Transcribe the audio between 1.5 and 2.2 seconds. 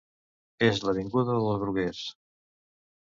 Bruguers